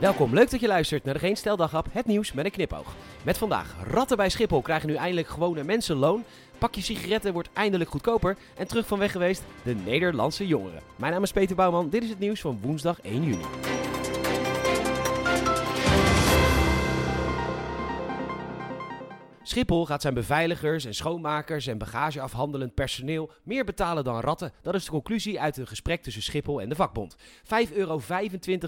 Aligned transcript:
Welkom, 0.00 0.34
leuk 0.34 0.50
dat 0.50 0.60
je 0.60 0.66
luistert 0.66 1.04
naar 1.04 1.14
de 1.14 1.20
Geen 1.20 1.36
Steldaghap, 1.36 1.86
het 1.90 2.06
nieuws 2.06 2.32
met 2.32 2.44
een 2.44 2.50
knipoog. 2.50 2.94
Met 3.22 3.38
vandaag, 3.38 3.74
ratten 3.90 4.16
bij 4.16 4.28
Schiphol 4.28 4.62
krijgen 4.62 4.88
nu 4.88 4.94
eindelijk 4.94 5.28
gewone 5.28 5.64
mensenloon. 5.64 6.24
Pakje 6.58 6.82
sigaretten 6.82 7.32
wordt 7.32 7.48
eindelijk 7.52 7.90
goedkoper. 7.90 8.36
En 8.56 8.66
terug 8.66 8.86
van 8.86 8.98
weg 8.98 9.12
geweest, 9.12 9.42
de 9.62 9.74
Nederlandse 9.74 10.46
jongeren. 10.46 10.82
Mijn 10.96 11.12
naam 11.12 11.22
is 11.22 11.32
Peter 11.32 11.56
Bouwman, 11.56 11.88
dit 11.88 12.02
is 12.02 12.08
het 12.08 12.18
nieuws 12.18 12.40
van 12.40 12.58
woensdag 12.62 13.00
1 13.00 13.24
juni. 13.24 13.44
Schiphol 19.48 19.86
gaat 19.86 20.02
zijn 20.02 20.14
beveiligers 20.14 20.84
en 20.84 20.94
schoonmakers 20.94 21.66
en 21.66 21.78
bagageafhandelend 21.78 22.74
personeel 22.74 23.30
meer 23.42 23.64
betalen 23.64 24.04
dan 24.04 24.20
ratten. 24.20 24.52
Dat 24.62 24.74
is 24.74 24.84
de 24.84 24.90
conclusie 24.90 25.40
uit 25.40 25.56
een 25.56 25.66
gesprek 25.66 26.02
tussen 26.02 26.22
Schiphol 26.22 26.60
en 26.60 26.68
de 26.68 26.74
vakbond. 26.74 27.16
5,25 27.16 27.72
euro 27.72 28.00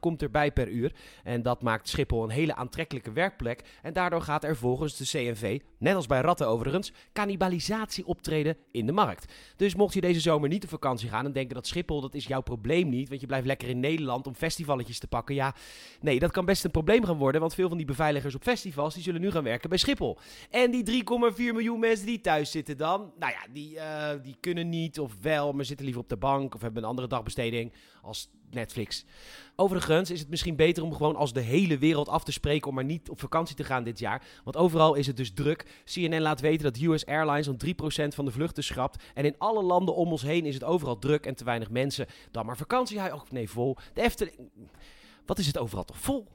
komt 0.00 0.22
erbij 0.22 0.52
per 0.52 0.68
uur. 0.68 0.92
En 1.24 1.42
dat 1.42 1.62
maakt 1.62 1.88
Schiphol 1.88 2.22
een 2.22 2.30
hele 2.30 2.54
aantrekkelijke 2.54 3.12
werkplek. 3.12 3.60
En 3.82 3.92
daardoor 3.92 4.22
gaat 4.22 4.44
er 4.44 4.56
volgens 4.56 4.96
de 4.96 5.04
CNV, 5.04 5.60
net 5.78 5.94
als 5.94 6.06
bij 6.06 6.20
ratten 6.20 6.48
overigens, 6.48 6.92
cannibalisatie 7.12 8.06
optreden 8.06 8.56
in 8.70 8.86
de 8.86 8.92
markt. 8.92 9.32
Dus 9.56 9.74
mocht 9.74 9.94
je 9.94 10.00
deze 10.00 10.20
zomer 10.20 10.48
niet 10.48 10.64
op 10.64 10.70
vakantie 10.70 11.08
gaan 11.08 11.24
en 11.24 11.32
denken 11.32 11.54
dat 11.54 11.66
Schiphol, 11.66 12.00
dat 12.00 12.14
is 12.14 12.26
jouw 12.26 12.40
probleem 12.40 12.88
niet, 12.88 13.08
want 13.08 13.20
je 13.20 13.26
blijft 13.26 13.46
lekker 13.46 13.68
in 13.68 13.80
Nederland 13.80 14.26
om 14.26 14.34
festivalletjes 14.34 14.98
te 14.98 15.06
pakken. 15.06 15.34
Ja, 15.34 15.54
nee, 16.00 16.18
dat 16.18 16.30
kan 16.30 16.44
best 16.44 16.64
een 16.64 16.70
probleem 16.70 17.04
gaan 17.04 17.18
worden, 17.18 17.40
want 17.40 17.54
veel 17.54 17.68
van 17.68 17.76
die 17.76 17.86
beveiligers 17.86 18.34
op 18.34 18.42
festivals, 18.42 18.94
die 18.94 19.02
zullen 19.02 19.20
nu 19.20 19.30
gaan 19.30 19.44
werken 19.44 19.68
bij 19.68 19.78
Schiphol. 19.78 20.18
Die 20.66 21.04
3,4 21.04 21.36
miljoen 21.36 21.80
mensen 21.80 22.06
die 22.06 22.20
thuis 22.20 22.50
zitten 22.50 22.76
dan, 22.76 23.12
nou 23.18 23.32
ja, 23.32 23.52
die, 23.52 23.74
uh, 23.74 24.10
die 24.22 24.36
kunnen 24.40 24.68
niet 24.68 25.00
of 25.00 25.12
wel, 25.22 25.52
maar 25.52 25.64
zitten 25.64 25.84
liever 25.84 26.02
op 26.02 26.08
de 26.08 26.16
bank 26.16 26.54
of 26.54 26.60
hebben 26.60 26.82
een 26.82 26.88
andere 26.88 27.08
dagbesteding 27.08 27.72
als 28.02 28.30
Netflix. 28.50 29.04
Overigens 29.56 30.10
is 30.10 30.20
het 30.20 30.28
misschien 30.28 30.56
beter 30.56 30.82
om 30.82 30.94
gewoon 30.94 31.16
als 31.16 31.32
de 31.32 31.40
hele 31.40 31.78
wereld 31.78 32.08
af 32.08 32.24
te 32.24 32.32
spreken 32.32 32.68
om 32.68 32.74
maar 32.74 32.84
niet 32.84 33.10
op 33.10 33.20
vakantie 33.20 33.56
te 33.56 33.64
gaan 33.64 33.84
dit 33.84 33.98
jaar. 33.98 34.22
Want 34.44 34.56
overal 34.56 34.94
is 34.94 35.06
het 35.06 35.16
dus 35.16 35.32
druk. 35.32 35.82
CNN 35.84 36.20
laat 36.20 36.40
weten 36.40 36.72
dat 36.72 36.82
US 36.82 37.06
Airlines 37.06 37.48
om 37.48 37.56
3% 37.66 37.68
van 38.14 38.24
de 38.24 38.30
vluchten 38.30 38.64
schrapt. 38.64 39.02
En 39.14 39.24
in 39.24 39.34
alle 39.38 39.62
landen 39.62 39.94
om 39.94 40.10
ons 40.10 40.22
heen 40.22 40.46
is 40.46 40.54
het 40.54 40.64
overal 40.64 40.98
druk 40.98 41.26
en 41.26 41.34
te 41.34 41.44
weinig 41.44 41.70
mensen. 41.70 42.06
Dan 42.30 42.46
maar 42.46 42.56
vakantie. 42.56 42.98
Oh 43.14 43.22
nee, 43.30 43.50
vol. 43.50 43.76
De 43.94 44.02
Efteling... 44.02 44.36
Wat 45.26 45.38
is 45.38 45.46
het 45.46 45.58
overal 45.58 45.84
toch 45.84 45.98
vol? 45.98 46.26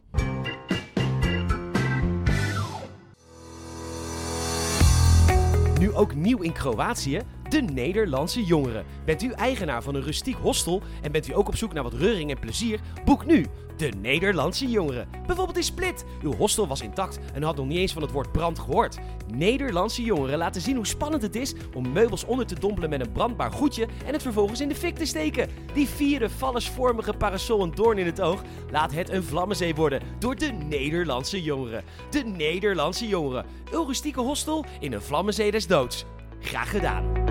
Nu 5.85 5.93
ook 5.93 6.15
nieuw 6.15 6.41
in 6.41 6.51
Kroatië, 6.51 7.21
de 7.49 7.61
Nederlandse 7.61 8.43
jongeren. 8.43 8.85
Bent 9.05 9.23
u 9.23 9.31
eigenaar 9.31 9.83
van 9.83 9.95
een 9.95 10.03
rustiek 10.03 10.35
hostel 10.35 10.81
en 11.01 11.11
bent 11.11 11.27
u 11.27 11.35
ook 11.35 11.47
op 11.47 11.55
zoek 11.55 11.73
naar 11.73 11.83
wat 11.83 11.93
reuring 11.93 12.31
en 12.31 12.39
plezier? 12.39 12.79
Boek 13.05 13.25
nu 13.25 13.45
de 13.77 13.91
Nederlandse 14.01 14.69
jongeren. 14.69 15.07
Bijvoorbeeld 15.25 15.57
in 15.57 15.63
Split. 15.63 16.05
Uw 16.21 16.33
hostel 16.33 16.67
was 16.67 16.81
intact 16.81 17.19
en 17.33 17.43
had 17.43 17.55
nog 17.55 17.65
niet 17.65 17.77
eens 17.77 17.93
van 17.93 18.01
het 18.01 18.11
woord 18.11 18.31
brand 18.31 18.59
gehoord. 18.59 18.97
Nederlandse 19.33 20.03
jongeren 20.03 20.37
laten 20.37 20.61
zien 20.61 20.75
hoe 20.75 20.87
spannend 20.87 21.21
het 21.21 21.35
is 21.35 21.53
om 21.73 21.91
meubels 21.91 22.25
onder 22.25 22.45
te 22.45 22.59
dompelen 22.59 22.89
met 22.89 22.99
een 22.99 23.11
brandbaar 23.11 23.51
goedje 23.51 23.87
en 24.05 24.13
het 24.13 24.21
vervolgens 24.21 24.61
in 24.61 24.67
de 24.67 24.75
fik 24.75 24.95
te 24.95 25.05
steken. 25.05 25.49
Die 25.73 25.87
vierde 25.87 26.29
vallesvormige 26.29 27.13
parasol 27.13 27.63
een 27.63 27.75
doorn 27.75 27.97
in 27.97 28.05
het 28.05 28.21
oog. 28.21 28.41
Laat 28.71 28.93
het 28.93 29.09
een 29.09 29.23
vlammenzee 29.23 29.75
worden 29.75 30.01
door 30.19 30.35
de 30.35 30.51
Nederlandse 30.51 31.41
jongeren. 31.41 31.83
De 32.09 32.23
Nederlandse 32.23 33.07
jongeren. 33.07 33.45
Uw 33.71 33.83
rustieke 33.83 34.21
hostel 34.21 34.65
in 34.79 34.93
een 34.93 35.01
vlammenzee 35.01 35.51
des 35.51 35.67
doods. 35.67 36.05
Graag 36.39 36.69
gedaan. 36.69 37.24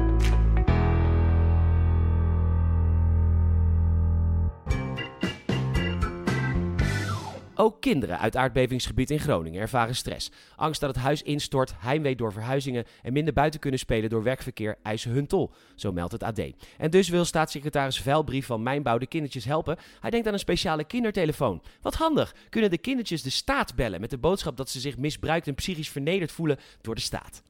Ook 7.57 7.81
kinderen 7.81 8.19
uit 8.19 8.37
aardbevingsgebied 8.37 9.11
in 9.11 9.19
Groningen 9.19 9.61
ervaren 9.61 9.95
stress. 9.95 10.31
Angst 10.57 10.81
dat 10.81 10.95
het 10.95 11.05
huis 11.05 11.23
instort, 11.23 11.73
heimwee 11.79 12.17
door 12.17 12.33
verhuizingen 12.33 12.85
en 13.03 13.13
minder 13.13 13.33
buiten 13.35 13.61
kunnen 13.61 13.79
spelen 13.79 14.11
door 14.11 14.23
werkverkeer 14.23 14.79
eisen 14.83 15.11
hun 15.11 15.27
tol. 15.27 15.51
Zo 15.75 15.93
meldt 15.93 16.13
het 16.13 16.23
AD. 16.23 16.41
En 16.79 16.91
dus 16.91 17.09
wil 17.09 17.25
staatssecretaris 17.25 18.01
Veilbrief 18.01 18.47
van 18.47 18.63
Mijnbouw 18.63 18.99
de 18.99 19.07
kindertjes 19.07 19.45
helpen. 19.45 19.77
Hij 20.01 20.11
denkt 20.11 20.27
aan 20.27 20.33
een 20.33 20.39
speciale 20.39 20.85
kindertelefoon. 20.85 21.63
Wat 21.81 21.95
handig! 21.95 22.35
Kunnen 22.49 22.71
de 22.71 22.79
kindertjes 22.79 23.23
de 23.23 23.31
staat 23.31 23.75
bellen 23.75 24.01
met 24.01 24.11
de 24.11 24.19
boodschap 24.19 24.57
dat 24.57 24.71
ze 24.71 24.81
zich 24.81 24.97
misbruikt 24.97 25.47
en 25.47 25.55
psychisch 25.55 25.91
vernederd 25.91 26.33
voelen 26.33 26.59
door 26.81 26.95
de 26.95 27.01
staat. 27.01 27.43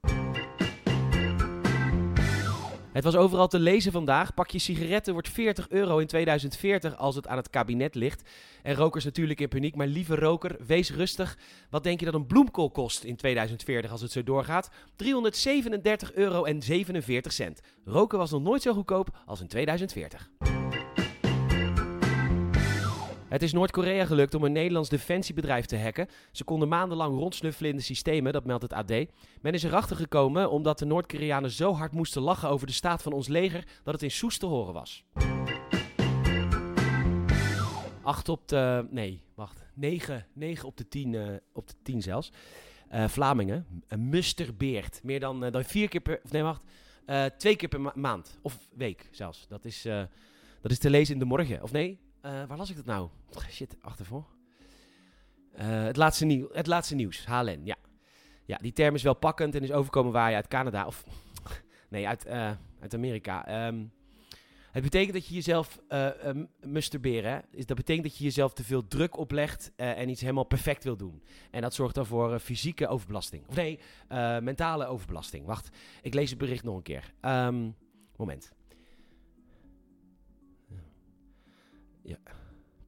Het 2.94 3.04
was 3.04 3.16
overal 3.16 3.48
te 3.48 3.58
lezen 3.58 3.92
vandaag. 3.92 4.34
Pakje 4.34 4.58
sigaretten 4.58 5.12
wordt 5.12 5.28
40 5.28 5.68
euro 5.68 5.98
in 5.98 6.06
2040 6.06 6.96
als 6.96 7.14
het 7.14 7.26
aan 7.26 7.36
het 7.36 7.50
kabinet 7.50 7.94
ligt. 7.94 8.30
En 8.62 8.74
rokers 8.74 9.04
natuurlijk 9.04 9.40
in 9.40 9.48
paniek. 9.48 9.74
Maar 9.76 9.86
lieve 9.86 10.14
roker, 10.14 10.56
wees 10.66 10.90
rustig. 10.90 11.38
Wat 11.70 11.82
denk 11.82 11.98
je 12.00 12.04
dat 12.04 12.14
een 12.14 12.26
bloemkool 12.26 12.70
kost 12.70 13.04
in 13.04 13.16
2040 13.16 13.90
als 13.90 14.00
het 14.00 14.12
zo 14.12 14.22
doorgaat? 14.22 14.70
337 14.96 16.12
euro 16.14 16.44
en 16.44 16.62
47 16.62 17.32
cent. 17.32 17.60
Roken 17.84 18.18
was 18.18 18.30
nog 18.30 18.42
nooit 18.42 18.62
zo 18.62 18.72
goedkoop 18.72 19.16
als 19.26 19.40
in 19.40 19.48
2040. 19.48 20.30
Het 23.34 23.42
is 23.42 23.52
Noord-Korea 23.52 24.04
gelukt 24.04 24.34
om 24.34 24.44
een 24.44 24.52
Nederlands 24.52 24.88
defensiebedrijf 24.88 25.64
te 25.64 25.78
hacken. 25.78 26.08
Ze 26.32 26.44
konden 26.44 26.68
maandenlang 26.68 27.18
rondsnuffelen 27.18 27.70
in 27.70 27.76
de 27.76 27.82
systemen, 27.82 28.32
dat 28.32 28.44
meldt 28.44 28.62
het 28.62 28.72
AD. 28.72 29.06
Men 29.40 29.52
is 29.52 29.62
erachter 29.62 29.96
gekomen 29.96 30.50
omdat 30.50 30.78
de 30.78 30.84
Noord-Koreanen 30.84 31.50
zo 31.50 31.72
hard 31.72 31.92
moesten 31.92 32.22
lachen 32.22 32.48
over 32.48 32.66
de 32.66 32.72
staat 32.72 33.02
van 33.02 33.12
ons 33.12 33.28
leger 33.28 33.66
dat 33.82 33.94
het 33.94 34.02
in 34.02 34.10
Soes 34.10 34.38
te 34.38 34.46
horen 34.46 34.72
was. 34.72 35.04
8 38.02 38.28
op 38.28 38.48
de. 38.48 38.86
Nee, 38.90 39.22
wacht. 39.34 39.64
9, 39.74 40.26
9 40.32 40.68
op 40.68 40.76
de 40.76 40.88
10, 40.88 41.12
uh, 41.12 41.28
op 41.52 41.68
de 41.68 41.74
10 41.82 42.02
zelfs. 42.02 42.32
Uh, 42.92 43.08
Vlamingen. 43.08 43.66
Een 43.88 44.08
musterbeert. 44.08 45.00
Meer 45.02 45.20
dan, 45.20 45.44
uh, 45.44 45.50
dan 45.50 45.64
vier 45.64 45.88
keer 45.88 46.00
per. 46.00 46.20
Of 46.24 46.32
nee, 46.32 46.42
wacht. 46.42 46.62
twee 47.38 47.56
keer 47.56 47.68
per 47.68 47.80
ma 47.80 47.92
maand. 47.94 48.38
Of 48.42 48.58
week 48.74 49.08
zelfs. 49.10 49.46
Dat 49.48 49.64
is, 49.64 49.82
dat 50.60 50.70
is 50.70 50.78
te 50.78 50.90
lezen 50.90 51.14
in 51.14 51.20
de 51.20 51.26
morgen. 51.26 51.62
Of 51.62 51.72
nee, 51.72 51.98
waar 52.30 52.56
las 52.56 52.70
ik 52.70 52.76
dat 52.76 52.84
nou? 52.84 53.08
Shit, 53.50 53.76
achtervoor. 53.80 54.24
Uh, 55.58 55.82
het, 55.82 55.96
laatste 55.96 56.24
nieuw, 56.24 56.48
het 56.52 56.66
laatste 56.66 56.94
nieuws, 56.94 57.26
HLN, 57.26 57.60
ja. 57.64 57.76
Ja, 58.44 58.56
die 58.56 58.72
term 58.72 58.94
is 58.94 59.02
wel 59.02 59.14
pakkend 59.14 59.54
en 59.54 59.62
is 59.62 59.72
overkomen 59.72 60.12
waar 60.12 60.30
je 60.30 60.36
uit 60.36 60.48
Canada, 60.48 60.86
of 60.86 61.04
nee, 61.90 62.08
uit, 62.08 62.26
uh, 62.26 62.50
uit 62.80 62.94
Amerika. 62.94 63.66
Um, 63.66 63.92
het 64.70 64.82
betekent 64.82 65.12
dat 65.12 65.26
je 65.26 65.34
jezelf 65.34 65.80
um, 66.24 66.48
masturberen, 66.66 67.44
is, 67.50 67.66
dat 67.66 67.76
betekent 67.76 68.04
dat 68.04 68.16
je 68.16 68.24
jezelf 68.24 68.52
te 68.52 68.64
veel 68.64 68.88
druk 68.88 69.16
oplegt 69.16 69.72
en 69.76 70.08
iets 70.08 70.20
helemaal 70.20 70.44
perfect 70.44 70.84
wil 70.84 70.96
doen. 70.96 71.22
En 71.50 71.60
dat 71.60 71.74
zorgt 71.74 71.94
dan 71.94 72.06
voor 72.06 72.38
fysieke 72.38 72.88
overbelasting. 72.88 73.46
Of 73.48 73.54
nee, 73.54 73.78
mentale 74.40 74.86
overbelasting. 74.86 75.46
Wacht, 75.46 75.76
ik 76.02 76.14
lees 76.14 76.30
het 76.30 76.38
bericht 76.38 76.64
nog 76.64 76.76
een 76.76 76.82
keer. 76.82 77.12
Um, 77.20 77.74
moment. 78.16 78.52
Ja. 82.04 82.16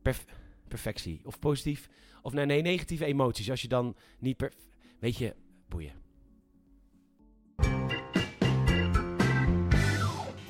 Perf 0.02 0.24
perfectie. 0.68 1.20
Of 1.24 1.38
positief. 1.38 1.88
Of 2.22 2.32
nee, 2.32 2.46
nee, 2.46 2.62
negatieve 2.62 3.04
emoties. 3.04 3.50
Als 3.50 3.62
je 3.62 3.68
dan 3.68 3.96
niet 4.18 4.36
per... 4.36 4.52
Weet 4.98 5.16
je, 5.16 5.34
boeien. 5.68 5.92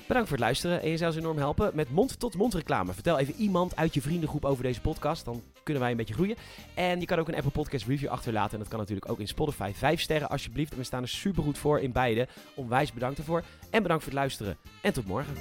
Bedankt 0.07 0.29
voor 0.29 0.37
het 0.37 0.47
luisteren 0.47 0.83
en 0.83 0.91
je 0.91 0.97
zou 0.97 1.17
enorm 1.17 1.39
helpen 1.39 1.71
met 1.75 1.91
mond-tot-mond 1.91 2.55
reclame. 2.55 2.93
Vertel 2.93 3.19
even 3.19 3.35
iemand 3.35 3.77
uit 3.77 3.95
je 3.95 4.01
vriendengroep 4.01 4.45
over 4.45 4.63
deze 4.63 4.81
podcast, 4.81 5.25
dan 5.25 5.43
kunnen 5.63 5.83
wij 5.83 5.91
een 5.91 5.97
beetje 5.97 6.15
groeien. 6.15 6.37
En 6.75 7.01
je 7.01 7.07
kan 7.07 7.19
ook 7.19 7.29
een 7.29 7.35
Apple 7.35 7.51
Podcast 7.51 7.87
review 7.87 8.09
achterlaten 8.09 8.53
en 8.53 8.59
dat 8.59 8.69
kan 8.69 8.79
natuurlijk 8.79 9.11
ook 9.11 9.21
in 9.21 9.29
Spotify. 9.29 9.73
Vijf 9.75 10.01
sterren 10.01 10.29
alsjeblieft 10.29 10.73
en 10.73 10.79
we 10.79 10.85
staan 10.85 11.03
er 11.03 11.09
super 11.09 11.43
goed 11.43 11.59
voor 11.59 11.81
in 11.81 11.93
beide. 11.93 12.29
Onwijs 12.55 12.93
bedankt 12.93 13.19
ervoor 13.19 13.45
en 13.71 13.83
bedankt 13.83 14.05
voor 14.05 14.13
het 14.13 14.21
luisteren 14.21 14.57
en 14.83 14.93
tot 14.93 15.07
morgen. 15.07 15.35